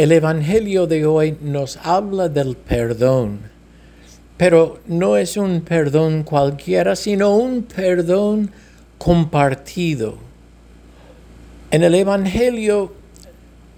[0.00, 3.40] El Evangelio de hoy nos habla del perdón,
[4.38, 8.50] pero no es un perdón cualquiera, sino un perdón
[8.96, 10.16] compartido.
[11.70, 12.94] En el Evangelio,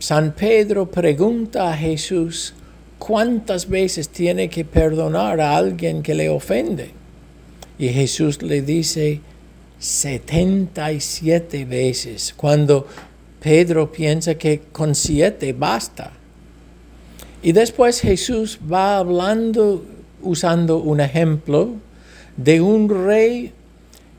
[0.00, 2.52] San Pedro pregunta a Jesús
[2.98, 6.90] cuántas veces tiene que perdonar a alguien que le ofende.
[7.78, 9.20] Y Jesús le dice
[9.78, 12.88] 77 veces, cuando
[13.40, 16.12] Pedro piensa que con siete basta.
[17.42, 19.84] Y después Jesús va hablando,
[20.22, 21.74] usando un ejemplo
[22.36, 23.52] de un rey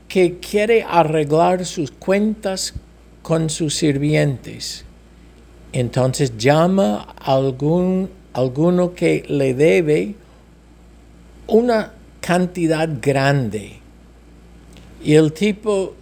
[0.08, 2.74] que quiere arreglar sus cuentas
[3.22, 4.84] con sus sirvientes.
[5.72, 10.14] Entonces llama a algún, alguno que le debe
[11.46, 13.78] una cantidad grande.
[15.02, 15.94] Y el tipo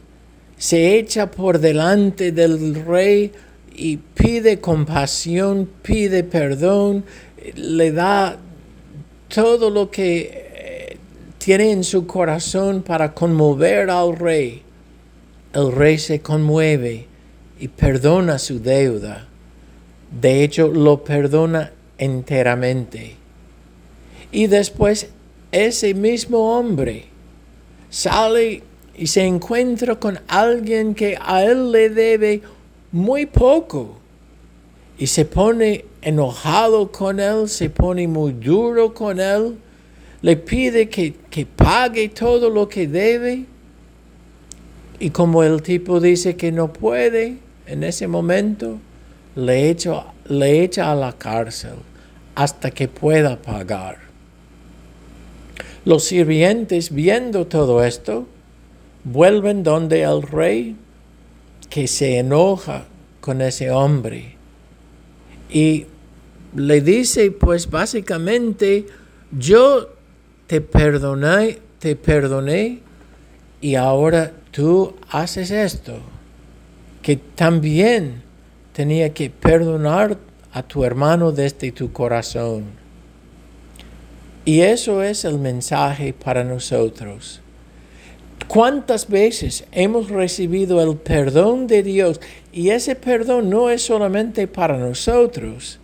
[0.59, 3.33] se echa por delante del rey
[3.75, 7.05] y pide compasión, pide perdón,
[7.55, 8.39] le da
[9.29, 10.97] todo lo que eh,
[11.39, 14.63] tiene en su corazón para conmover al rey.
[15.53, 17.07] El rey se conmueve
[17.61, 19.29] y perdona su deuda.
[20.21, 23.17] De hecho, lo perdona enteramente.
[24.33, 25.09] Y después
[25.53, 27.07] ese mismo hombre
[27.91, 28.63] sale
[28.99, 32.43] y se encuentra con alguien que a él le debe
[32.91, 33.97] muy poco
[34.99, 39.57] y se pone enojado con él, se pone muy duro con él,
[40.21, 43.45] le pide que, que pague todo lo que debe
[44.99, 48.79] y como el tipo dice que no puede en ese momento,
[49.37, 49.77] le
[50.29, 51.75] le echa a la cárcel
[52.35, 53.99] hasta que pueda pagar.
[55.85, 58.27] Los sirvientes viendo todo esto,
[59.05, 60.77] vuelven donde el rey
[61.71, 62.87] que se enoja
[63.21, 64.37] con ese hombre
[65.51, 65.87] y
[66.55, 68.87] le dice pues básicamente
[69.37, 69.89] yo
[70.47, 72.81] te perdoné, te perdoné
[73.61, 76.01] y ahora tú haces esto
[77.03, 78.23] que también
[78.73, 80.19] tenía que perdonar
[80.53, 82.65] a tu hermano desde tu corazón.
[84.45, 87.41] Y eso es el mensaje para nosotros.
[88.47, 92.21] ¿Cuántas veces hemos recibido el perdón de Dios?
[92.53, 95.79] Y ese perdón no es solamente para nosotros,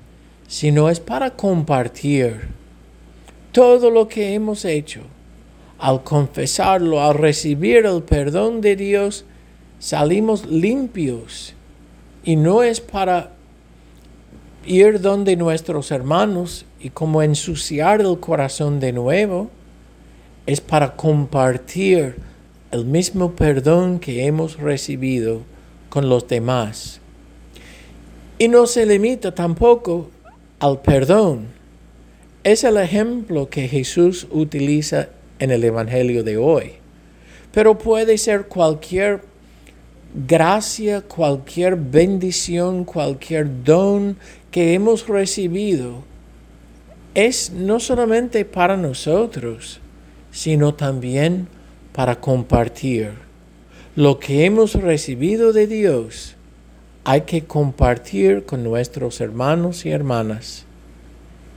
[0.48, 2.48] sino es para compartir
[3.53, 5.03] todo lo que hemos hecho.
[5.78, 9.25] Al confesarlo, al recibir el perdón de Dios,
[9.78, 11.54] salimos limpios.
[12.25, 13.32] Y no es para
[14.66, 19.50] ir donde nuestros hermanos y como ensuciar el corazón de nuevo,
[20.47, 22.16] es para compartir
[22.74, 25.42] el mismo perdón que hemos recibido
[25.90, 27.00] con los demás.
[28.36, 30.10] Y no se limita tampoco
[30.58, 31.46] al perdón.
[32.42, 35.08] Es el ejemplo que Jesús utiliza
[35.38, 36.72] en el Evangelio de hoy.
[37.52, 39.22] Pero puede ser cualquier
[40.26, 44.16] gracia, cualquier bendición, cualquier don
[44.50, 46.02] que hemos recibido.
[47.14, 49.78] Es no solamente para nosotros,
[50.32, 51.63] sino también para
[51.94, 53.12] para compartir.
[53.94, 56.34] Lo que hemos recibido de Dios
[57.05, 60.65] hay que compartir con nuestros hermanos y hermanas.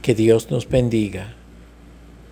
[0.03, 1.34] Que Dios nos bendiga.